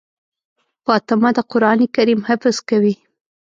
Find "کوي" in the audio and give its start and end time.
2.69-2.95